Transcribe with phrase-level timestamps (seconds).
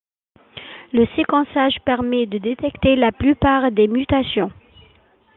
[0.93, 4.49] Le séquençage permet de détecter la plupart des mutations.